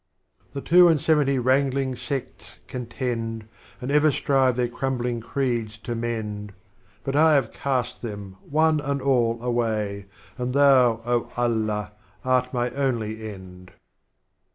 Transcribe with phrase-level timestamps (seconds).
[0.53, 3.45] The Two and Seventy Wrangling Sects contend.
[3.79, 6.53] And ever strive their Crumbling Creeds to mend,
[7.03, 8.37] But I have cast them.
[8.49, 10.07] One and All away,
[10.39, 11.91] And Thou, Oh Allah,
[12.25, 13.73] art my only End.